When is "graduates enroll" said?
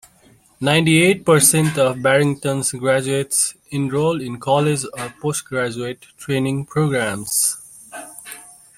2.71-4.19